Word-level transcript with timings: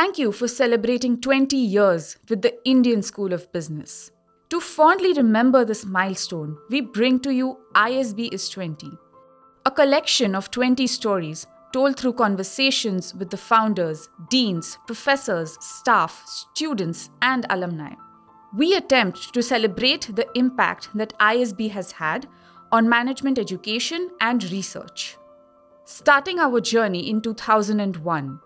Thank 0.00 0.16
you 0.16 0.32
for 0.32 0.48
celebrating 0.48 1.20
20 1.20 1.54
years 1.58 2.16
with 2.30 2.40
the 2.40 2.54
Indian 2.66 3.02
School 3.02 3.34
of 3.34 3.52
Business. 3.52 4.10
To 4.48 4.58
fondly 4.58 5.12
remember 5.12 5.62
this 5.62 5.84
milestone, 5.84 6.56
we 6.70 6.80
bring 6.80 7.20
to 7.20 7.34
you 7.34 7.58
ISB 7.74 8.32
is 8.32 8.48
20, 8.48 8.88
a 9.66 9.70
collection 9.70 10.34
of 10.34 10.50
20 10.50 10.86
stories 10.86 11.46
told 11.74 11.98
through 11.98 12.14
conversations 12.14 13.14
with 13.14 13.28
the 13.28 13.36
founders, 13.36 14.08
deans, 14.30 14.78
professors, 14.86 15.58
staff, 15.60 16.22
students, 16.54 17.10
and 17.20 17.44
alumni. 17.50 17.92
We 18.56 18.76
attempt 18.76 19.34
to 19.34 19.42
celebrate 19.42 20.08
the 20.16 20.26
impact 20.34 20.88
that 20.94 21.12
ISB 21.18 21.72
has 21.72 21.92
had 21.92 22.26
on 22.72 22.88
management 22.88 23.38
education 23.38 24.08
and 24.22 24.50
research. 24.50 25.18
Starting 25.84 26.38
our 26.38 26.58
journey 26.62 27.10
in 27.10 27.20
2001, 27.20 28.40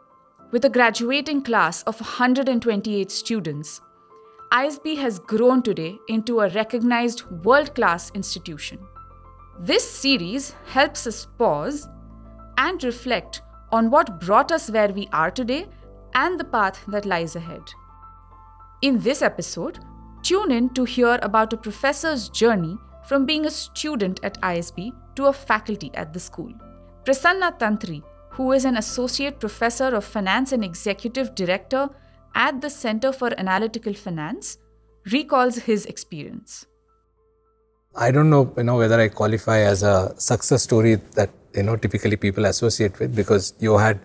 with 0.55 0.65
a 0.65 0.71
graduating 0.71 1.43
class 1.43 1.83
of 1.83 2.01
128 2.01 3.11
students, 3.11 3.81
ISB 4.53 4.97
has 4.97 5.19
grown 5.19 5.61
today 5.61 5.99
into 6.07 6.39
a 6.39 6.49
recognized 6.51 7.23
world 7.45 7.75
class 7.75 8.13
institution. 8.15 8.79
This 9.59 9.83
series 9.91 10.55
helps 10.67 11.09
us 11.09 11.27
pause 11.39 11.89
and 12.57 12.85
reflect 12.85 13.43
on 13.73 13.91
what 13.91 14.21
brought 14.21 14.53
us 14.53 14.71
where 14.71 14.93
we 14.93 15.09
are 15.13 15.33
today 15.33 15.67
and 16.15 16.39
the 16.39 16.45
path 16.45 16.85
that 16.87 17.05
lies 17.05 17.35
ahead. 17.35 17.63
In 18.81 19.01
this 19.01 19.23
episode, 19.23 19.81
tune 20.23 20.53
in 20.53 20.73
to 20.75 20.85
hear 20.85 21.19
about 21.23 21.53
a 21.53 21.57
professor's 21.57 22.29
journey 22.29 22.79
from 23.09 23.27
being 23.27 23.47
a 23.47 23.51
student 23.51 24.21
at 24.23 24.41
ISB 24.43 24.93
to 25.17 25.27
a 25.27 25.33
faculty 25.33 25.91
at 25.95 26.13
the 26.13 26.21
school. 26.21 26.53
Prasanna 27.05 27.59
Tantri 27.59 28.05
who 28.35 28.51
is 28.53 28.65
an 28.65 28.77
associate 28.77 29.39
professor 29.39 29.95
of 29.95 30.05
finance 30.05 30.53
and 30.53 30.65
executive 30.65 31.35
director 31.35 31.89
at 32.35 32.61
the 32.61 32.69
Center 32.69 33.13
for 33.13 33.31
Analytical 33.39 33.95
Finance, 33.95 34.59
recalls 35.13 35.57
his 35.57 35.87
experience. 35.87 36.67
I 37.95 38.11
don't 38.11 38.31
know, 38.31 38.53
you 38.57 38.65
know, 38.65 38.77
whether 38.77 39.01
I 39.01 39.09
qualify 39.09 39.59
as 39.61 39.85
a 39.85 40.13
success 40.19 40.65
story 40.65 40.97
that 41.15 41.31
you 41.55 41.63
know 41.63 41.77
typically 41.77 42.17
people 42.17 42.45
associate 42.47 42.99
with 42.99 43.15
because 43.15 43.55
you 43.61 43.79
had 43.79 44.01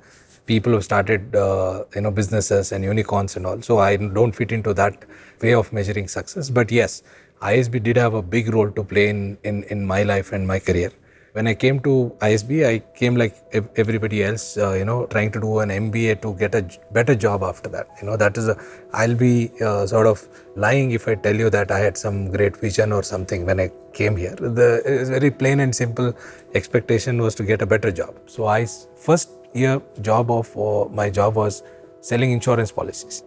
people 0.45 0.73
who 0.73 0.81
started 0.81 1.36
uh, 1.36 1.86
you 1.95 2.02
know 2.02 2.11
businesses 2.11 2.71
and 2.71 2.83
unicorns 2.83 3.36
and 3.36 3.47
all. 3.47 3.64
So 3.64 3.80
I 3.80 3.97
don't 3.97 4.36
fit 4.36 4.52
into 4.52 4.75
that 4.75 5.05
way 5.41 5.55
of 5.55 5.73
measuring 5.73 6.08
success. 6.08 6.52
But 6.52 6.71
yes, 6.71 7.02
ISB 7.41 7.81
did 7.81 7.97
have 7.97 8.14
a 8.14 8.21
big 8.21 8.53
role 8.53 8.69
to 8.69 8.83
play 8.83 9.09
in 9.09 9.39
in, 9.43 9.64
in 9.64 9.88
my 9.88 10.03
life 10.03 10.31
and 10.31 10.47
my 10.47 10.59
career 10.59 10.91
when 11.33 11.47
I 11.47 11.53
came 11.53 11.80
to 11.81 12.16
ISB, 12.19 12.66
I 12.66 12.80
came 12.95 13.16
like 13.16 13.35
everybody 13.75 14.23
else, 14.23 14.58
uh, 14.58 14.73
you 14.73 14.85
know, 14.85 15.05
trying 15.08 15.31
to 15.31 15.39
do 15.39 15.59
an 15.59 15.69
MBA 15.69 16.21
to 16.21 16.33
get 16.36 16.55
a 16.55 16.66
better 16.91 17.16
job 17.16 17.44
after 17.44 17.69
that. 17.69 17.88
You 18.02 18.08
know, 18.08 18.17
that 18.17 18.38
is 18.38 18.47
a, 18.47 18.58
I'll 18.94 19.16
be 19.16 19.52
uh, 19.61 19.86
sort 19.86 20.08
of 20.08 20.27
lying 20.55 20.91
if 20.91 21.08
I 21.08 21.16
tell 21.16 21.36
you 21.36 21.49
that 21.52 21.71
I 21.71 21.80
had 21.80 21.97
some 21.97 22.31
great 22.31 22.58
vision 22.58 22.91
or 22.91 23.03
something 23.03 23.45
when 23.45 23.59
I 23.59 23.71
came 23.94 24.16
here. 24.16 24.36
The 24.36 25.05
very 25.08 25.31
plain 25.31 25.59
and 25.59 25.75
simple 25.75 26.13
expectation 26.55 27.21
was 27.21 27.36
to 27.36 27.43
get 27.43 27.61
a 27.61 27.66
better 27.66 27.91
job. 27.91 28.16
So 28.25 28.45
I 28.45 28.66
first 28.95 29.30
year 29.53 29.81
job 30.02 30.31
of 30.31 30.55
uh, 30.58 30.89
my 30.89 31.09
job 31.09 31.36
was 31.36 31.64
selling 32.02 32.31
insurance 32.31 32.71
policies. 32.71 33.23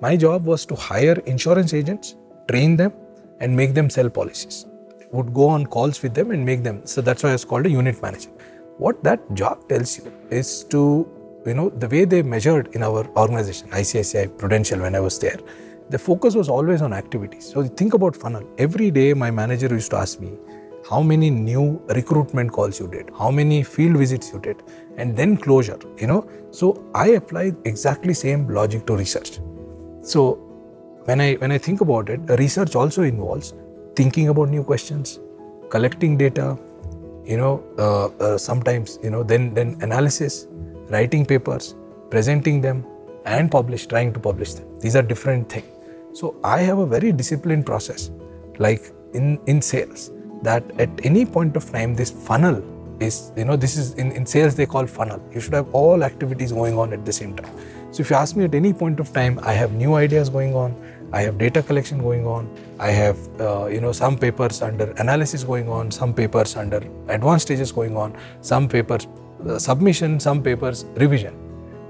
My 0.00 0.16
job 0.16 0.46
was 0.46 0.64
to 0.66 0.74
hire 0.74 1.20
insurance 1.26 1.74
agents, 1.74 2.16
train 2.48 2.76
them, 2.76 2.92
and 3.40 3.56
make 3.56 3.74
them 3.74 3.90
sell 3.90 4.08
policies 4.08 4.66
would 5.12 5.32
go 5.34 5.48
on 5.48 5.66
calls 5.66 6.02
with 6.02 6.14
them 6.14 6.30
and 6.30 6.44
make 6.44 6.62
them. 6.62 6.86
So 6.86 7.00
that's 7.00 7.22
why 7.22 7.32
it's 7.34 7.44
called 7.44 7.66
a 7.66 7.70
unit 7.70 8.00
manager. 8.02 8.30
What 8.78 9.02
that 9.04 9.20
job 9.34 9.68
tells 9.68 9.98
you 9.98 10.12
is 10.30 10.64
to, 10.64 11.08
you 11.46 11.54
know, 11.54 11.70
the 11.70 11.88
way 11.88 12.04
they 12.04 12.22
measured 12.22 12.68
in 12.74 12.82
our 12.82 13.06
organization, 13.16 13.68
ICICI 13.70 14.38
Prudential, 14.38 14.80
when 14.80 14.94
I 14.94 15.00
was 15.00 15.18
there, 15.18 15.38
the 15.90 15.98
focus 15.98 16.34
was 16.34 16.48
always 16.48 16.82
on 16.82 16.92
activities. 16.92 17.50
So 17.50 17.64
think 17.64 17.94
about 17.94 18.14
funnel. 18.14 18.48
Every 18.58 18.90
day, 18.90 19.12
my 19.12 19.30
manager 19.30 19.66
used 19.66 19.90
to 19.90 19.96
ask 19.96 20.20
me, 20.20 20.38
how 20.88 21.02
many 21.02 21.30
new 21.30 21.82
recruitment 21.88 22.52
calls 22.52 22.80
you 22.80 22.88
did, 22.88 23.10
how 23.18 23.30
many 23.30 23.62
field 23.62 23.96
visits 23.96 24.32
you 24.32 24.38
did, 24.40 24.62
and 24.96 25.16
then 25.16 25.36
closure, 25.36 25.78
you 25.98 26.06
know. 26.06 26.28
So 26.50 26.84
I 26.94 27.08
applied 27.08 27.56
exactly 27.64 28.14
same 28.14 28.48
logic 28.48 28.86
to 28.86 28.96
research. 28.96 29.40
So 30.02 30.34
when 31.04 31.20
I 31.20 31.34
when 31.34 31.52
I 31.52 31.58
think 31.58 31.80
about 31.80 32.08
it, 32.08 32.20
research 32.38 32.74
also 32.74 33.02
involves 33.02 33.52
thinking 34.00 34.28
about 34.32 34.48
new 34.48 34.64
questions, 34.64 35.18
collecting 35.68 36.16
data, 36.16 36.46
you 37.30 37.36
know, 37.36 37.52
uh, 37.78 38.06
uh, 38.24 38.38
sometimes, 38.38 38.98
you 39.02 39.10
know, 39.10 39.22
then, 39.22 39.52
then 39.52 39.76
analysis, 39.82 40.46
writing 40.88 41.26
papers, 41.26 41.74
presenting 42.08 42.62
them, 42.62 42.86
and 43.26 43.50
publish, 43.50 43.86
trying 43.86 44.10
to 44.14 44.18
publish 44.18 44.54
them. 44.54 44.66
These 44.80 44.96
are 44.96 45.02
different 45.02 45.50
things. 45.50 45.66
So 46.14 46.34
I 46.42 46.60
have 46.60 46.78
a 46.78 46.86
very 46.86 47.12
disciplined 47.12 47.66
process, 47.66 48.10
like 48.58 48.90
in, 49.12 49.38
in 49.46 49.60
sales, 49.60 50.10
that 50.42 50.64
at 50.80 50.88
any 51.04 51.26
point 51.26 51.54
of 51.56 51.70
time, 51.70 51.94
this 51.94 52.10
funnel 52.10 52.62
is, 53.00 53.32
you 53.36 53.44
know, 53.44 53.56
this 53.56 53.76
is 53.76 53.92
in, 53.94 54.12
in 54.12 54.24
sales 54.24 54.56
they 54.56 54.66
call 54.66 54.86
funnel. 54.86 55.22
You 55.34 55.40
should 55.40 55.54
have 55.54 55.72
all 55.74 56.02
activities 56.02 56.52
going 56.52 56.78
on 56.78 56.94
at 56.94 57.04
the 57.04 57.12
same 57.12 57.36
time. 57.36 57.52
So 57.90 58.00
if 58.00 58.08
you 58.08 58.16
ask 58.16 58.34
me 58.34 58.44
at 58.44 58.54
any 58.54 58.72
point 58.72 58.98
of 58.98 59.12
time, 59.12 59.38
I 59.42 59.52
have 59.52 59.72
new 59.72 59.94
ideas 59.94 60.30
going 60.30 60.54
on, 60.54 60.74
I 61.12 61.22
have 61.22 61.38
data 61.38 61.62
collection 61.62 61.98
going 61.98 62.26
on. 62.26 62.48
I 62.78 62.90
have 62.90 63.18
uh, 63.40 63.66
you 63.66 63.80
know 63.80 63.92
some 63.92 64.16
papers 64.16 64.62
under 64.62 64.90
analysis 64.98 65.44
going 65.44 65.68
on, 65.68 65.90
some 65.90 66.14
papers 66.14 66.56
under 66.56 66.82
advanced 67.08 67.46
stages 67.46 67.72
going 67.72 67.96
on, 67.96 68.16
some 68.40 68.68
papers 68.68 69.06
uh, 69.46 69.58
submission, 69.58 70.20
some 70.20 70.42
papers 70.42 70.84
revision, 70.96 71.34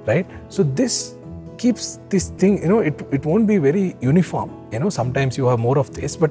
right? 0.07 0.27
So 0.49 0.63
this 0.63 1.15
keeps 1.59 1.99
this 2.09 2.31
thing 2.31 2.63
you 2.63 2.69
know 2.69 2.79
it 2.81 3.03
it 3.13 3.27
won't 3.27 3.47
be 3.47 3.59
very 3.59 3.97
uniform. 4.01 4.51
You 4.73 4.81
know 4.81 4.91
sometimes 4.91 5.37
you 5.37 5.47
have 5.47 5.59
more 5.59 5.79
of 5.79 5.93
this, 5.93 6.17
but 6.17 6.31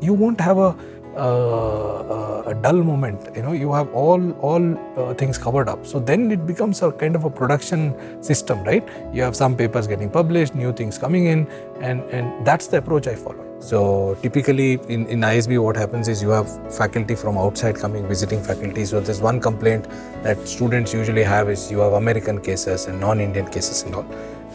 you 0.00 0.12
won't 0.12 0.40
have 0.40 0.58
a 0.58 0.76
a 1.16 2.54
dull 2.62 2.82
moment 2.82 3.28
you 3.36 3.42
know 3.42 3.52
you 3.52 3.72
have 3.72 3.92
all 3.92 4.32
all 4.40 4.64
uh, 4.98 5.14
things 5.14 5.38
covered 5.38 5.68
up 5.68 5.86
so 5.86 5.98
then 5.98 6.30
it 6.30 6.46
becomes 6.46 6.82
a 6.82 6.90
kind 6.92 7.14
of 7.14 7.24
a 7.24 7.30
production 7.30 7.94
system 8.22 8.62
right 8.64 8.88
you 9.12 9.22
have 9.22 9.36
some 9.36 9.56
papers 9.56 9.86
getting 9.86 10.10
published 10.10 10.54
new 10.54 10.72
things 10.72 10.98
coming 10.98 11.26
in 11.26 11.46
and 11.80 12.02
and 12.10 12.46
that's 12.46 12.66
the 12.66 12.78
approach 12.78 13.06
i 13.06 13.14
follow 13.14 13.52
so 13.62 14.16
typically 14.22 14.72
in, 14.88 15.06
in 15.06 15.20
ISB 15.20 15.62
what 15.62 15.76
happens 15.76 16.08
is 16.08 16.20
you 16.20 16.30
have 16.30 16.48
faculty 16.74 17.14
from 17.14 17.38
outside 17.38 17.76
coming 17.76 18.08
visiting 18.08 18.42
faculty. 18.42 18.84
So 18.84 18.98
there's 18.98 19.20
one 19.20 19.40
complaint 19.40 19.86
that 20.24 20.48
students 20.48 20.92
usually 20.92 21.22
have 21.22 21.48
is 21.48 21.70
you 21.70 21.78
have 21.78 21.92
American 21.92 22.40
cases 22.40 22.86
and 22.86 22.98
non-Indian 22.98 23.46
cases 23.46 23.84
and 23.84 23.94
all. 23.94 24.06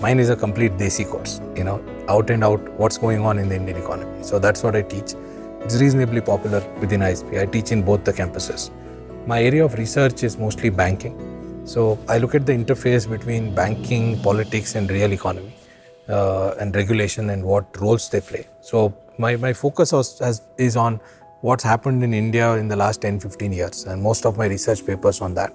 Mine 0.02 0.20
is 0.20 0.30
a 0.30 0.36
complete 0.36 0.74
Desi 0.74 1.10
course, 1.10 1.40
you 1.56 1.64
know, 1.64 1.82
out 2.10 2.30
and 2.30 2.44
out 2.44 2.60
what's 2.74 2.98
going 2.98 3.22
on 3.22 3.40
in 3.40 3.48
the 3.48 3.56
Indian 3.56 3.78
economy. 3.78 4.24
So 4.24 4.40
that's 4.40 4.62
what 4.62 4.76
I 4.76 4.82
teach. 4.82 5.14
It's 5.68 5.82
reasonably 5.82 6.22
popular 6.22 6.62
within 6.80 7.02
ISB. 7.02 7.42
I 7.42 7.46
teach 7.46 7.74
in 7.74 7.82
both 7.82 8.06
the 8.06 8.14
campuses. 8.14 8.72
My 9.28 9.44
area 9.44 9.66
of 9.66 9.74
research 9.74 10.24
is 10.24 10.38
mostly 10.38 10.70
banking. 10.70 11.16
So 11.66 12.00
I 12.08 12.20
look 12.20 12.36
at 12.36 12.46
the 12.46 12.54
interface 12.54 13.10
between 13.10 13.54
banking, 13.54 14.18
politics, 14.22 14.76
and 14.76 14.90
real 14.90 15.12
economy, 15.12 15.54
uh, 16.08 16.54
and 16.58 16.74
regulation 16.74 17.32
and 17.32 17.44
what 17.44 17.66
roles 17.82 18.10
they 18.10 18.22
play. 18.22 18.48
So 18.62 18.96
my, 19.18 19.36
my 19.36 19.52
focus 19.52 19.92
was, 19.92 20.18
has, 20.20 20.42
is 20.58 20.78
on 20.78 21.02
what's 21.42 21.66
happened 21.66 22.02
in 22.02 22.14
India 22.14 22.54
in 22.54 22.70
the 22.70 22.78
last 22.78 23.02
10 23.02 23.20
15 23.20 23.52
years, 23.52 23.84
and 23.88 24.02
most 24.02 24.26
of 24.26 24.38
my 24.38 24.46
research 24.46 24.86
papers 24.86 25.20
on 25.20 25.34
that. 25.34 25.54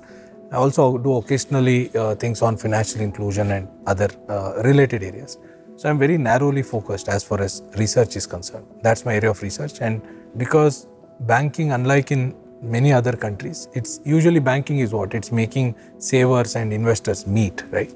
I 0.53 0.57
also 0.57 0.99
do 0.99 1.17
occasionally 1.17 1.91
uh, 1.97 2.17
things 2.17 2.43
on 2.43 2.59
financial 2.59 3.01
inclusion 3.01 3.51
and 3.53 3.67
other 3.87 4.11
uh, 4.29 4.61
related 4.63 5.05
areas. 5.05 5.39
So 5.83 5.89
I'm 5.91 5.99
very 5.99 6.17
narrowly 6.17 6.63
focused 6.63 7.09
as 7.09 7.25
far 7.25 7.41
as 7.41 7.61
research 7.77 8.15
is 8.15 8.25
concerned. 8.25 8.65
That's 8.83 9.05
my 9.05 9.15
area 9.17 9.31
of 9.31 9.43
research. 9.43 9.81
And 9.81 10.01
because 10.37 10.87
banking, 11.23 11.73
unlike 11.73 12.13
in 12.13 12.37
many 12.63 12.93
other 12.93 13.15
countries, 13.17 13.67
it's 13.75 14.01
usually 14.05 14.39
banking 14.39 14.79
is 14.79 14.93
what? 14.93 15.13
It's 15.13 15.33
making 15.33 15.75
savers 15.99 16.55
and 16.55 16.73
investors 16.73 17.27
meet, 17.27 17.65
right? 17.73 17.93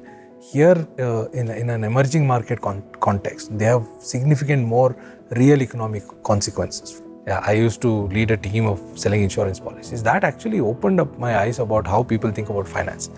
Here, 0.52 0.76
uh, 0.98 1.28
in, 1.28 1.48
in 1.48 1.70
an 1.70 1.84
emerging 1.84 2.26
market 2.26 2.60
con- 2.60 2.82
context, 2.98 3.56
they 3.56 3.66
have 3.66 3.86
significant 4.00 4.66
more 4.66 4.96
real 5.36 5.62
economic 5.62 6.02
consequences. 6.24 7.02
Yeah, 7.24 7.38
I 7.46 7.52
used 7.52 7.80
to 7.82 8.08
lead 8.08 8.32
a 8.32 8.36
team 8.36 8.66
of 8.66 8.80
selling 8.98 9.22
insurance 9.22 9.60
policies. 9.60 10.02
That 10.02 10.24
actually 10.24 10.58
opened 10.58 10.98
up 10.98 11.16
my 11.20 11.38
eyes 11.38 11.60
about 11.60 11.86
how 11.86 12.02
people 12.02 12.32
think 12.32 12.48
about 12.48 12.66
finance. 12.66 13.10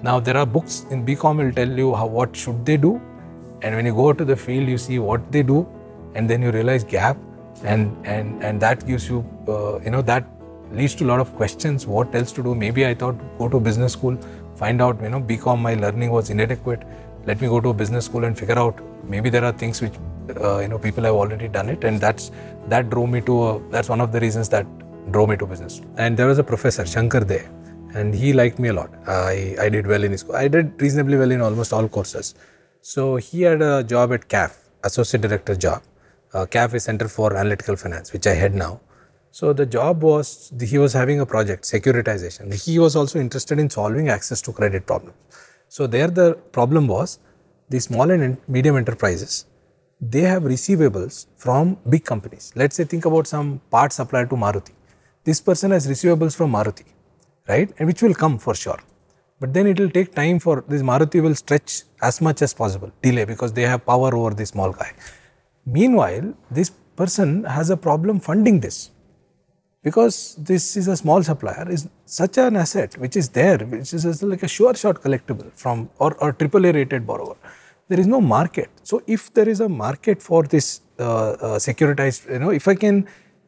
Now, 0.00 0.20
there 0.20 0.36
are 0.36 0.46
books 0.46 0.86
in 0.92 1.04
BCom 1.04 1.38
will 1.38 1.52
tell 1.52 1.68
you 1.68 1.92
how 1.92 2.06
what 2.06 2.36
should 2.36 2.64
they 2.64 2.76
do, 2.76 3.00
and 3.64 3.74
when 3.76 3.86
you 3.86 3.94
go 3.94 4.12
to 4.12 4.24
the 4.30 4.36
field, 4.36 4.68
you 4.68 4.78
see 4.78 4.98
what 4.98 5.32
they 5.32 5.42
do, 5.42 5.66
and 6.14 6.28
then 6.30 6.42
you 6.42 6.50
realize 6.56 6.84
gap, 6.84 7.16
and 7.64 8.08
and 8.14 8.44
and 8.44 8.60
that 8.66 8.86
gives 8.86 9.08
you, 9.08 9.20
uh, 9.48 9.78
you 9.84 9.90
know, 9.94 10.02
that 10.10 10.26
leads 10.80 10.94
to 10.96 11.04
a 11.04 11.10
lot 11.12 11.20
of 11.26 11.34
questions. 11.36 11.86
What 11.86 12.14
else 12.20 12.32
to 12.38 12.42
do? 12.48 12.54
Maybe 12.64 12.86
I 12.86 12.94
thought 13.02 13.24
go 13.38 13.48
to 13.48 13.60
business 13.68 13.94
school, 13.98 14.18
find 14.62 14.82
out, 14.88 15.02
you 15.02 15.12
know, 15.16 15.20
BCom 15.32 15.66
my 15.68 15.74
learning 15.86 16.10
was 16.18 16.30
inadequate. 16.36 16.86
Let 17.26 17.40
me 17.40 17.48
go 17.48 17.60
to 17.66 17.70
a 17.70 17.78
business 17.82 18.04
school 18.04 18.24
and 18.24 18.38
figure 18.38 18.58
out 18.58 18.84
maybe 19.16 19.30
there 19.30 19.44
are 19.44 19.52
things 19.64 19.80
which 19.80 19.94
uh, 20.40 20.58
you 20.58 20.68
know 20.68 20.78
people 20.78 21.04
have 21.04 21.14
already 21.24 21.48
done 21.48 21.70
it, 21.76 21.84
and 21.84 22.00
that's 22.08 22.30
that 22.68 22.90
drove 22.90 23.08
me 23.18 23.22
to. 23.32 23.42
A, 23.48 23.58
that's 23.76 23.88
one 23.96 24.08
of 24.08 24.12
the 24.12 24.20
reasons 24.28 24.54
that 24.56 24.66
drove 25.10 25.28
me 25.30 25.36
to 25.36 25.46
business. 25.46 25.80
And 25.96 26.16
there 26.16 26.26
was 26.26 26.38
a 26.38 26.44
professor 26.54 26.86
Shankar 26.86 27.20
there 27.20 27.50
and 27.94 28.14
he 28.14 28.32
liked 28.32 28.58
me 28.58 28.68
a 28.68 28.72
lot. 28.72 28.90
I, 29.06 29.54
I 29.60 29.68
did 29.68 29.86
well 29.86 30.02
in 30.02 30.10
his 30.12 30.20
school. 30.20 30.34
I 30.36 30.48
did 30.48 30.80
reasonably 30.82 31.16
well 31.16 31.30
in 31.30 31.40
almost 31.40 31.72
all 31.72 31.88
courses. 31.88 32.34
So 32.86 33.16
he 33.16 33.40
had 33.40 33.62
a 33.62 33.82
job 33.82 34.12
at 34.12 34.28
CAF, 34.28 34.56
associate 34.82 35.22
director 35.22 35.54
job. 35.56 35.82
Uh, 36.34 36.44
CAF 36.44 36.74
is 36.74 36.84
Center 36.84 37.08
for 37.08 37.34
Analytical 37.34 37.76
Finance, 37.76 38.12
which 38.12 38.26
I 38.26 38.34
head 38.34 38.54
now. 38.54 38.82
So 39.30 39.54
the 39.54 39.64
job 39.64 40.02
was 40.02 40.52
he 40.60 40.76
was 40.76 40.92
having 40.92 41.18
a 41.18 41.24
project 41.24 41.64
securitization. 41.64 42.52
He 42.62 42.78
was 42.78 42.94
also 42.94 43.18
interested 43.18 43.58
in 43.58 43.70
solving 43.70 44.10
access 44.10 44.42
to 44.42 44.52
credit 44.52 44.86
problems. 44.86 45.16
So 45.70 45.86
there 45.86 46.08
the 46.08 46.34
problem 46.52 46.86
was 46.86 47.20
the 47.70 47.80
small 47.80 48.10
and 48.10 48.36
medium 48.46 48.76
enterprises 48.76 49.46
they 50.00 50.20
have 50.20 50.42
receivables 50.42 51.26
from 51.36 51.78
big 51.88 52.04
companies. 52.04 52.52
Let's 52.54 52.76
say 52.76 52.84
think 52.84 53.06
about 53.06 53.26
some 53.26 53.62
part 53.70 53.94
supplier 53.94 54.26
to 54.26 54.36
Maruti. 54.36 54.72
This 55.24 55.40
person 55.40 55.70
has 55.70 55.86
receivables 55.86 56.36
from 56.36 56.52
Maruti, 56.52 56.84
right? 57.48 57.72
And 57.78 57.88
which 57.88 58.02
will 58.02 58.14
come 58.14 58.36
for 58.38 58.54
sure. 58.54 58.78
But 59.40 59.52
then 59.52 59.66
it 59.66 59.78
will 59.78 59.90
take 59.90 60.14
time 60.14 60.38
for 60.38 60.64
this 60.68 60.82
Maruti 60.82 61.22
will 61.22 61.34
stretch 61.34 61.82
as 62.00 62.20
much 62.20 62.40
as 62.42 62.54
possible, 62.54 62.90
delay 63.02 63.24
because 63.24 63.52
they 63.52 63.62
have 63.62 63.84
power 63.84 64.14
over 64.14 64.30
the 64.34 64.46
small 64.46 64.72
guy. 64.72 64.92
Meanwhile, 65.66 66.34
this 66.50 66.70
person 66.96 67.44
has 67.44 67.70
a 67.70 67.76
problem 67.76 68.20
funding 68.20 68.60
this 68.60 68.90
because 69.82 70.36
this 70.36 70.76
is 70.76 70.88
a 70.88 70.96
small 70.96 71.22
supplier 71.22 71.68
is 71.68 71.88
such 72.06 72.38
an 72.38 72.56
asset 72.56 72.96
which 72.98 73.16
is 73.16 73.28
there, 73.30 73.58
which 73.58 73.92
is 73.92 74.22
like 74.22 74.42
a 74.42 74.48
sure 74.48 74.74
shot 74.74 75.02
collectible 75.02 75.52
from 75.54 75.90
or, 75.98 76.14
or 76.22 76.32
AAA 76.32 76.74
rated 76.74 77.06
borrower 77.06 77.36
there 77.88 78.00
is 78.00 78.06
no 78.06 78.20
market. 78.20 78.70
So 78.82 79.02
if 79.06 79.32
there 79.34 79.48
is 79.48 79.60
a 79.60 79.68
market 79.68 80.22
for 80.22 80.42
this 80.44 80.80
uh, 80.98 81.02
uh, 81.02 81.58
securitized, 81.58 82.30
you 82.30 82.38
know, 82.38 82.50
if 82.50 82.66
I 82.68 82.74
can 82.74 83.06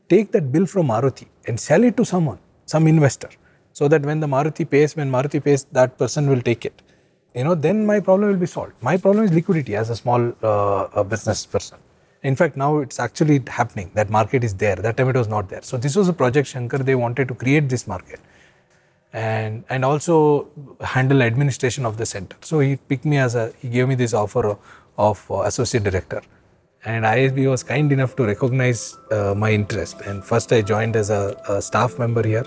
take 0.09 0.33
that 0.33 0.53
bill 0.53 0.67
from 0.67 0.89
Maruti 0.89 1.27
and 1.47 1.59
sell 1.59 1.83
it 1.85 1.97
to 1.97 2.05
someone, 2.05 2.39
some 2.67 2.87
investor, 2.87 3.31
so 3.79 3.89
that 3.93 4.03
when 4.09 4.21
the 4.21 4.27
Maruti 4.35 4.65
pays, 4.75 4.97
when 4.97 5.11
Maruti 5.11 5.41
pays, 5.47 5.65
that 5.79 5.99
person 5.99 6.31
will 6.31 6.41
take 6.41 6.65
it. 6.65 6.81
You 7.35 7.45
know, 7.45 7.55
then 7.55 7.85
my 7.85 8.01
problem 8.01 8.31
will 8.31 8.43
be 8.45 8.47
solved. 8.47 8.73
My 8.81 8.97
problem 8.97 9.25
is 9.25 9.33
liquidity 9.33 9.77
as 9.77 9.91
a 9.91 9.97
small 9.97 10.33
uh, 10.43 11.03
business 11.05 11.45
person. 11.45 11.79
In 12.23 12.35
fact, 12.37 12.57
now 12.57 12.79
it's 12.79 12.99
actually 12.99 13.43
happening. 13.47 13.91
That 13.95 14.09
market 14.09 14.43
is 14.45 14.55
there. 14.55 14.77
That 14.77 14.97
time 14.97 15.11
it 15.11 15.17
was 15.17 15.29
not 15.29 15.51
there. 15.51 15.61
So 15.63 15.77
this 15.77 15.95
was 15.95 16.09
a 16.09 16.15
project 16.15 16.49
Shankar. 16.49 16.79
They 16.79 16.95
wanted 16.95 17.29
to 17.29 17.35
create 17.35 17.69
this 17.69 17.87
market 17.87 18.21
and 19.13 19.65
and 19.69 19.85
also 19.85 20.49
handle 20.81 21.23
administration 21.23 21.85
of 21.91 21.99
the 21.99 22.07
center. 22.07 22.37
So 22.41 22.61
he 22.61 22.77
picked 22.77 23.05
me 23.05 23.19
as 23.19 23.35
a 23.35 23.53
he 23.61 23.69
gave 23.69 23.89
me 23.89 23.95
this 23.95 24.15
offer 24.15 24.47
of, 24.53 24.59
of 24.97 25.31
uh, 25.31 25.43
associate 25.51 25.85
director, 25.85 26.23
and 26.85 27.05
ISB 27.05 27.51
was 27.51 27.63
kind 27.63 27.93
enough 27.93 28.17
to 28.17 28.25
recognize 28.25 28.97
uh, 29.13 29.35
my 29.37 29.53
interest. 29.53 30.01
And 30.07 30.25
first 30.25 30.51
I 30.53 30.63
joined 30.63 30.97
as 30.97 31.11
a, 31.11 31.23
a 31.49 31.61
staff 31.61 31.99
member 31.99 32.27
here. 32.27 32.47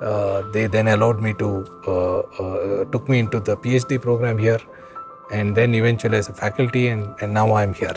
Uh, 0.00 0.42
they 0.52 0.66
then 0.66 0.88
allowed 0.88 1.20
me 1.20 1.34
to 1.34 1.66
uh, 1.86 2.20
uh, 2.20 2.84
took 2.86 3.08
me 3.08 3.18
into 3.18 3.38
the 3.38 3.56
PhD 3.56 4.00
program 4.00 4.38
here, 4.38 4.60
and 5.30 5.54
then 5.54 5.74
eventually 5.74 6.16
as 6.16 6.28
a 6.28 6.32
faculty, 6.32 6.88
and, 6.88 7.14
and 7.20 7.34
now 7.34 7.52
I'm 7.54 7.74
here. 7.74 7.96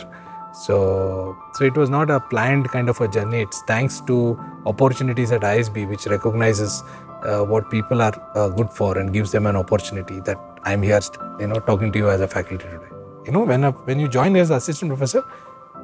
So, 0.54 1.36
so 1.54 1.64
it 1.64 1.76
was 1.76 1.90
not 1.90 2.10
a 2.10 2.20
planned 2.20 2.68
kind 2.68 2.88
of 2.88 3.00
a 3.00 3.08
journey. 3.08 3.42
It's 3.42 3.62
thanks 3.62 4.00
to 4.02 4.38
opportunities 4.66 5.32
at 5.32 5.40
ISB, 5.40 5.88
which 5.88 6.06
recognizes 6.06 6.82
uh, 7.24 7.40
what 7.40 7.70
people 7.70 8.00
are 8.00 8.12
uh, 8.34 8.48
good 8.48 8.70
for 8.70 8.96
and 8.98 9.12
gives 9.12 9.32
them 9.32 9.46
an 9.46 9.56
opportunity 9.56 10.20
that 10.20 10.38
I'm 10.62 10.82
here, 10.82 11.00
you 11.40 11.48
know, 11.48 11.58
talking 11.58 11.90
to 11.92 11.98
you 11.98 12.10
as 12.10 12.20
a 12.20 12.28
faculty 12.28 12.64
today. 12.64 12.88
You 13.24 13.32
know, 13.32 13.44
when 13.44 13.64
a, 13.64 13.72
when 13.72 13.98
you 13.98 14.08
join 14.08 14.36
as 14.36 14.50
assistant 14.50 14.90
professor, 14.90 15.24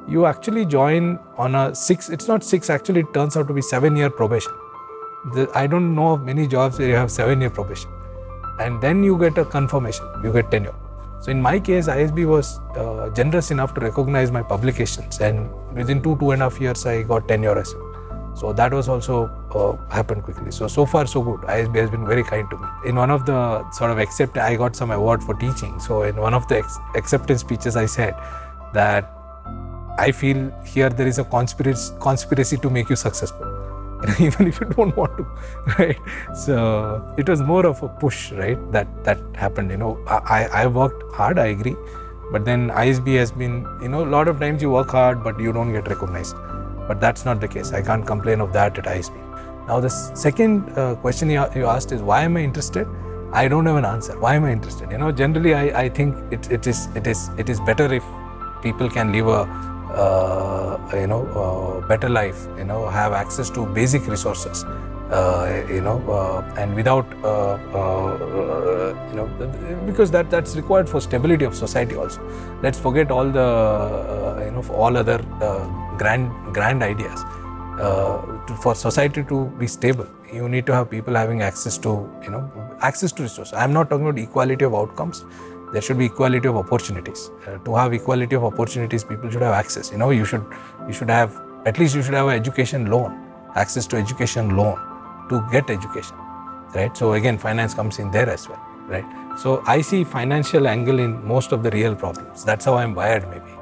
you 0.07 0.25
actually 0.25 0.65
join 0.65 1.19
on 1.37 1.55
a 1.55 1.75
six. 1.75 2.09
It's 2.09 2.27
not 2.27 2.43
six. 2.43 2.69
Actually, 2.69 3.01
it 3.01 3.13
turns 3.13 3.35
out 3.35 3.47
to 3.47 3.53
be 3.53 3.61
seven 3.61 3.95
year 3.95 4.09
probation. 4.09 4.53
I 5.53 5.67
don't 5.67 5.93
know 5.95 6.13
of 6.13 6.23
many 6.23 6.47
jobs 6.47 6.79
where 6.79 6.87
you 6.87 6.95
have 6.95 7.11
seven 7.11 7.41
year 7.41 7.49
probation, 7.49 7.91
and 8.59 8.81
then 8.81 9.03
you 9.03 9.17
get 9.19 9.37
a 9.37 9.45
confirmation. 9.45 10.05
You 10.23 10.33
get 10.33 10.49
tenure. 10.49 10.73
So 11.19 11.29
in 11.29 11.39
my 11.39 11.59
case, 11.59 11.87
ISB 11.87 12.25
was 12.25 12.59
uh, 12.75 13.09
generous 13.09 13.51
enough 13.51 13.75
to 13.75 13.81
recognize 13.81 14.31
my 14.31 14.41
publications, 14.41 15.19
and 15.21 15.47
within 15.75 16.01
two 16.01 16.17
two 16.17 16.31
and 16.31 16.41
a 16.41 16.49
half 16.49 16.59
years, 16.59 16.85
I 16.87 17.03
got 17.03 17.27
tenure 17.27 17.57
as 17.59 17.75
well. 17.75 17.87
So 18.33 18.53
that 18.53 18.73
was 18.73 18.89
also 18.89 19.29
uh, 19.53 19.93
happened 19.93 20.23
quickly. 20.23 20.51
So 20.51 20.67
so 20.67 20.85
far 20.87 21.05
so 21.05 21.21
good. 21.21 21.41
ISB 21.41 21.75
has 21.75 21.91
been 21.91 22.07
very 22.07 22.23
kind 22.23 22.49
to 22.49 22.57
me. 22.57 22.67
In 22.85 22.95
one 22.95 23.11
of 23.11 23.25
the 23.27 23.69
sort 23.71 23.91
of 23.91 23.99
accept, 23.99 24.37
I 24.37 24.55
got 24.55 24.75
some 24.75 24.89
award 24.89 25.23
for 25.23 25.35
teaching. 25.35 25.79
So 25.79 26.03
in 26.03 26.15
one 26.15 26.33
of 26.33 26.47
the 26.47 26.57
ex- 26.59 26.79
acceptance 26.95 27.41
speeches, 27.41 27.75
I 27.75 27.85
said 27.85 28.15
that 28.73 29.13
I 29.99 30.11
feel 30.11 30.51
here 30.65 30.89
there 30.89 31.07
is 31.07 31.19
a 31.19 31.23
conspiracy 31.25 31.93
conspiracy 31.99 32.57
to 32.57 32.69
make 32.71 32.89
you 32.89 32.95
successful. 32.95 33.60
even 34.19 34.47
if 34.47 34.59
you 34.59 34.67
don't 34.75 34.95
want 34.97 35.17
to 35.17 35.25
right 35.79 35.99
so 36.45 37.15
it 37.17 37.27
was 37.29 37.41
more 37.41 37.65
of 37.65 37.81
a 37.83 37.89
push 38.03 38.31
right 38.43 38.71
that 38.71 38.87
that 39.03 39.19
happened 39.35 39.69
you 39.71 39.77
know 39.77 39.97
i 40.07 40.45
i 40.61 40.67
worked 40.67 41.03
hard 41.13 41.39
i 41.39 41.47
agree 41.57 41.75
but 42.31 42.45
then 42.45 42.69
isb 42.85 43.17
has 43.17 43.31
been 43.31 43.65
you 43.81 43.89
know 43.89 44.03
a 44.03 44.11
lot 44.17 44.27
of 44.27 44.39
times 44.39 44.61
you 44.61 44.71
work 44.71 44.89
hard 44.89 45.23
but 45.23 45.39
you 45.39 45.51
don't 45.51 45.71
get 45.71 45.87
recognized 45.87 46.35
but 46.91 46.99
that's 46.99 47.23
not 47.25 47.39
the 47.39 47.47
case. 47.47 47.71
I 47.71 47.81
can't 47.81 48.05
complain 48.05 48.41
of 48.41 48.51
that 48.53 48.77
at 48.77 48.85
ISB. 48.85 49.15
Now, 49.67 49.79
the 49.79 49.89
second 49.89 50.77
uh, 50.77 50.95
question 50.95 51.29
you, 51.29 51.65
asked 51.65 51.91
is 51.91 52.01
why 52.01 52.23
am 52.23 52.35
I 52.37 52.41
interested? 52.41 52.87
I 53.31 53.47
don't 53.47 53.65
have 53.65 53.77
an 53.77 53.85
answer. 53.85 54.19
Why 54.19 54.35
am 54.35 54.43
I 54.43 54.51
interested? 54.51 54.91
You 54.91 54.97
know, 54.97 55.11
generally, 55.11 55.53
I, 55.53 55.83
I 55.83 55.89
think 55.89 56.15
it, 56.33 56.51
it 56.51 56.67
is 56.67 56.87
it 56.95 57.07
is 57.07 57.29
it 57.37 57.49
is 57.49 57.61
better 57.61 57.93
if 57.93 58.03
people 58.61 58.89
can 58.89 59.13
live 59.13 59.27
a 59.27 59.45
you 60.97 61.07
know 61.07 61.21
uh, 61.41 61.87
better 61.87 62.09
life. 62.09 62.47
You 62.57 62.65
know, 62.65 62.87
have 62.87 63.13
access 63.13 63.49
to 63.51 63.65
basic 63.65 64.07
resources. 64.07 64.65
Uh, 65.11 65.65
you 65.69 65.81
know, 65.81 65.99
uh, 66.09 66.41
and 66.57 66.73
without 66.73 67.05
uh, 67.25 67.57
you 69.09 69.15
know, 69.17 69.27
because 69.85 70.09
that 70.11 70.29
that's 70.29 70.55
required 70.55 70.87
for 70.87 71.01
stability 71.01 71.43
of 71.43 71.53
society. 71.53 71.95
Also, 71.95 72.21
let's 72.63 72.79
forget 72.79 73.11
all 73.11 73.29
the 73.29 74.41
you 74.45 74.51
know 74.51 74.63
all 74.71 74.95
other 74.95 75.17
grand 75.97 76.31
grand 76.53 76.81
ideas. 76.83 77.23
Uh, 77.79 78.37
to, 78.45 78.53
for 78.57 78.75
society 78.75 79.23
to 79.23 79.45
be 79.57 79.65
stable, 79.65 80.05
you 80.31 80.47
need 80.47 80.65
to 80.65 80.73
have 80.73 80.89
people 80.89 81.15
having 81.15 81.41
access 81.41 81.77
to 81.77 82.09
you 82.23 82.29
know 82.29 82.49
access 82.81 83.11
to 83.11 83.23
resources. 83.23 83.53
I 83.53 83.63
am 83.63 83.73
not 83.73 83.89
talking 83.89 84.07
about 84.07 84.19
equality 84.19 84.63
of 84.65 84.75
outcomes. 84.75 85.25
There 85.73 85.81
should 85.81 85.97
be 85.97 86.05
equality 86.05 86.47
of 86.47 86.57
opportunities. 86.57 87.31
Uh, 87.47 87.57
to 87.59 87.75
have 87.75 87.93
equality 87.93 88.35
of 88.35 88.43
opportunities, 88.43 89.03
people 89.03 89.29
should 89.29 89.41
have 89.41 89.53
access. 89.53 89.91
You 89.91 89.97
know, 89.97 90.09
you 90.09 90.25
should 90.25 90.45
you 90.87 90.93
should 90.93 91.09
have 91.09 91.39
at 91.65 91.77
least 91.79 91.95
you 91.95 92.01
should 92.01 92.13
have 92.13 92.27
an 92.27 92.35
education 92.35 92.89
loan, 92.89 93.19
access 93.55 93.87
to 93.87 93.97
education 93.97 94.55
loan 94.57 94.79
to 95.29 95.45
get 95.51 95.69
education, 95.69 96.17
right? 96.75 96.95
So 96.95 97.13
again, 97.13 97.37
finance 97.37 97.73
comes 97.73 97.99
in 97.99 98.11
there 98.11 98.29
as 98.29 98.49
well, 98.49 98.61
right? 98.87 99.05
So 99.37 99.63
I 99.65 99.81
see 99.81 100.03
financial 100.03 100.67
angle 100.67 100.99
in 100.99 101.25
most 101.25 101.51
of 101.51 101.63
the 101.63 101.71
real 101.71 101.95
problems. 101.95 102.43
That's 102.43 102.65
how 102.65 102.75
I'm 102.75 102.93
wired, 102.95 103.29
maybe, 103.29 103.53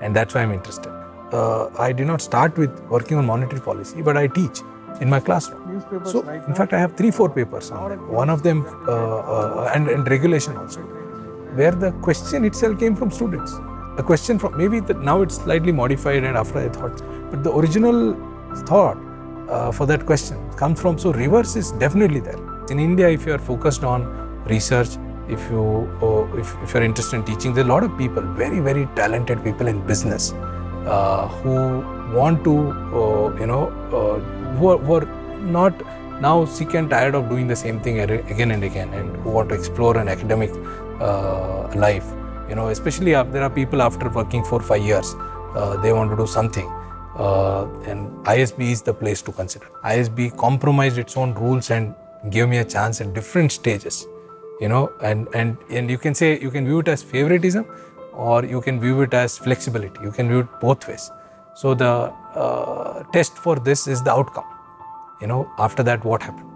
and 0.00 0.16
that's 0.16 0.34
why 0.34 0.42
I'm 0.42 0.52
interested 0.52 0.92
uh, 1.32 1.70
I 1.78 1.92
did 1.92 2.06
not 2.06 2.20
start 2.20 2.56
with 2.58 2.78
working 2.88 3.16
on 3.16 3.26
monetary 3.26 3.60
policy, 3.60 4.02
but 4.02 4.16
I 4.16 4.26
teach 4.26 4.60
in 5.00 5.08
my 5.08 5.20
classroom. 5.20 5.82
So, 6.04 6.20
in 6.28 6.54
fact, 6.54 6.72
I 6.72 6.78
have 6.78 6.96
three, 6.96 7.10
four 7.10 7.30
papers 7.30 7.70
on. 7.70 8.08
One 8.08 8.30
of 8.30 8.42
them, 8.42 8.66
uh, 8.86 8.92
uh, 8.92 9.72
and, 9.74 9.88
and 9.88 10.08
regulation 10.08 10.56
also, 10.56 10.80
where 11.54 11.72
the 11.72 11.92
question 12.06 12.44
itself 12.44 12.78
came 12.78 12.96
from 12.96 13.10
students. 13.10 13.52
A 13.98 14.02
question 14.02 14.38
from 14.38 14.56
maybe 14.56 14.80
now 14.94 15.22
it's 15.22 15.36
slightly 15.36 15.72
modified 15.72 16.24
and 16.24 16.36
after 16.36 16.58
I 16.58 16.68
thought, 16.68 17.02
but 17.30 17.44
the 17.44 17.52
original 17.52 18.16
thought 18.66 18.98
uh, 19.48 19.70
for 19.70 19.86
that 19.86 20.06
question 20.06 20.38
comes 20.52 20.80
from. 20.80 20.98
So, 20.98 21.12
reverse 21.12 21.56
is 21.56 21.72
definitely 21.72 22.20
there. 22.20 22.40
In 22.70 22.78
India, 22.78 23.08
if 23.08 23.26
you 23.26 23.34
are 23.34 23.38
focused 23.38 23.84
on 23.84 24.04
research, 24.46 24.96
if 25.28 25.40
you 25.50 25.64
uh, 26.02 26.38
if, 26.38 26.54
if 26.62 26.74
you're 26.74 26.82
interested 26.82 27.16
in 27.16 27.24
teaching, 27.24 27.52
there 27.52 27.64
are 27.64 27.68
a 27.68 27.72
lot 27.72 27.84
of 27.84 27.96
people, 27.98 28.22
very 28.22 28.60
very 28.60 28.86
talented 28.94 29.44
people 29.44 29.66
in 29.66 29.86
business 29.86 30.32
uh, 30.86 31.28
who 31.28 31.56
want 32.16 32.44
to, 32.44 32.54
uh, 33.00 33.36
you 33.38 33.46
know, 33.46 33.68
uh, 33.92 34.18
who 34.56 34.68
are, 34.68 34.78
who, 34.78 34.94
are, 34.94 35.08
not 35.42 35.74
now 36.20 36.44
sick 36.44 36.74
and 36.74 36.88
tired 36.88 37.16
of 37.16 37.28
doing 37.28 37.48
the 37.48 37.56
same 37.56 37.80
thing 37.80 37.98
again 37.98 38.52
and 38.52 38.62
again, 38.62 38.92
and 38.94 39.16
who 39.22 39.30
want 39.30 39.48
to 39.48 39.54
explore 39.54 39.96
an 39.98 40.08
academic 40.08 40.50
life. 41.74 42.06
You 42.48 42.54
know, 42.54 42.68
especially 42.68 43.12
there 43.12 43.42
are 43.42 43.50
people 43.50 43.82
after 43.82 44.08
working 44.08 44.44
for 44.44 44.60
five 44.60 44.82
years, 44.82 45.14
they 45.82 45.92
want 45.92 46.10
to 46.10 46.16
do 46.16 46.26
something. 46.26 46.70
Uh, 47.16 47.68
and 47.84 48.10
ISB 48.24 48.70
is 48.70 48.80
the 48.80 48.94
place 48.94 49.20
to 49.20 49.32
consider. 49.32 49.66
ISB 49.84 50.36
compromised 50.38 50.96
its 50.96 51.14
own 51.16 51.34
rules 51.34 51.70
and 51.70 51.94
gave 52.30 52.48
me 52.48 52.58
a 52.58 52.64
chance 52.64 53.00
at 53.02 53.12
different 53.12 53.52
stages, 53.52 54.06
you 54.60 54.68
know, 54.68 54.90
and 55.02 55.28
and 55.34 55.58
and 55.68 55.90
you 55.90 55.98
can 55.98 56.14
say 56.14 56.40
you 56.40 56.50
can 56.50 56.64
view 56.64 56.78
it 56.78 56.88
as 56.88 57.02
favoritism, 57.02 57.66
or 58.14 58.44
you 58.44 58.62
can 58.62 58.80
view 58.80 59.02
it 59.02 59.12
as 59.12 59.36
flexibility. 59.36 60.00
You 60.02 60.10
can 60.10 60.28
view 60.28 60.40
it 60.40 60.60
both 60.60 60.88
ways. 60.88 61.10
So 61.54 61.74
the 61.74 62.12
uh, 62.34 63.02
test 63.12 63.36
for 63.36 63.56
this 63.56 63.86
is 63.86 64.02
the 64.02 64.12
outcome. 64.12 64.44
You 65.20 65.26
know, 65.26 65.50
after 65.58 65.82
that, 65.82 66.04
what 66.04 66.22
happened, 66.22 66.48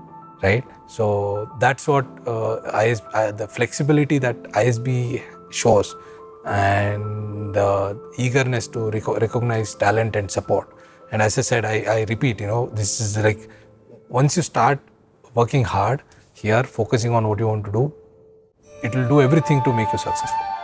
right? 0.42 0.64
So 0.86 1.50
that's 1.58 1.86
what 1.88 2.06
uh, 2.26 2.54
uh, 2.54 3.32
the 3.32 3.48
flexibility 3.48 4.18
that 4.18 4.42
ISB 4.52 5.22
shows, 5.50 5.94
and 6.46 7.54
the 7.54 7.98
eagerness 8.18 8.68
to 8.68 8.90
rec- 8.90 9.08
recognize 9.08 9.74
talent 9.74 10.16
and 10.16 10.30
support. 10.30 10.72
And 11.12 11.22
as 11.22 11.38
I 11.38 11.42
said, 11.42 11.64
I, 11.64 11.84
I 11.88 12.06
repeat, 12.08 12.40
you 12.40 12.46
know, 12.46 12.66
this 12.74 13.00
is 13.00 13.16
like 13.18 13.48
once 14.08 14.36
you 14.36 14.42
start 14.42 14.78
working 15.34 15.64
hard, 15.64 16.02
here, 16.34 16.64
focusing 16.64 17.12
on 17.12 17.28
what 17.28 17.38
you 17.38 17.46
want 17.46 17.64
to 17.64 17.72
do, 17.72 17.92
it 18.82 18.94
will 18.94 19.08
do 19.08 19.22
everything 19.22 19.62
to 19.64 19.72
make 19.72 19.90
you 19.92 19.98
successful. 19.98 20.55